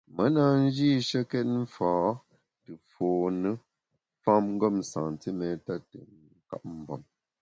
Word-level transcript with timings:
Me 0.15 0.25
na 0.35 0.45
njîshekét 0.63 1.47
mfâ 1.61 1.91
te 2.63 2.71
fône 2.91 3.49
famngem 4.23 4.77
santiméta 4.91 5.73
te 5.89 5.97
nkap 6.39 6.63
mvem. 6.77 7.03